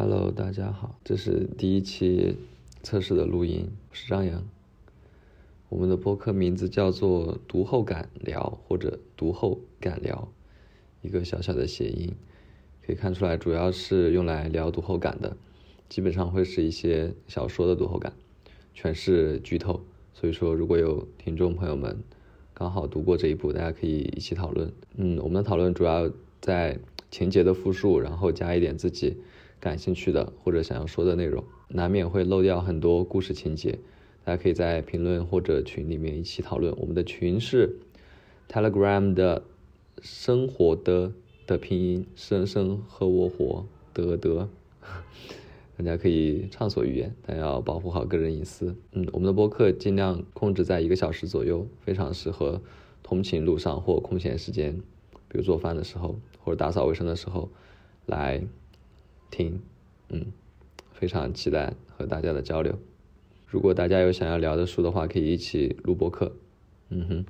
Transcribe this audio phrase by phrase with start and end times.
[0.00, 2.36] Hello，大家好，这是第一期
[2.84, 4.46] 测试的录音，我是张扬。
[5.68, 10.28] 我们的播客名字叫做“读后感聊”或者“读后感聊”，
[11.02, 12.14] 一个小小的谐音，
[12.86, 15.36] 可以看出来主要是用来聊读后感的，
[15.88, 18.12] 基本上会是一些小说的读后感，
[18.72, 19.82] 全是剧透。
[20.14, 21.98] 所以说，如果有听众朋友们
[22.54, 24.72] 刚好读过这一部，大家可以一起讨论。
[24.94, 26.08] 嗯，我们的讨论主要
[26.40, 26.78] 在
[27.10, 29.16] 情节的复述，然后加一点自己
[29.60, 33.78] 感兴趣的或者想要说的内容，难免会漏掉很多故事情节。
[34.24, 36.74] 大家可以在评论或者群里面一起讨论。
[36.76, 37.78] 我们的群是
[38.48, 39.42] Telegram 的
[40.02, 41.12] 生活的
[41.46, 44.48] 的拼音生生和我活得得。
[45.78, 48.74] 大家可以畅所欲言，但要保护好个人隐私。
[48.92, 52.60] 嗯，我们的播客尽量控制在一个小时左右，非常适合
[53.02, 54.76] 通勤路上或空闲时间，
[55.28, 57.48] 比如做饭的时候或者打扫卫生的时候
[58.06, 58.42] 来
[59.30, 59.60] 听。
[60.08, 60.26] 嗯，
[60.92, 62.78] 非常期待和大家的交流。
[63.46, 66.36] 如果大家有想要聊的书的话，可以一起录播课。
[66.90, 67.24] 嗯哼。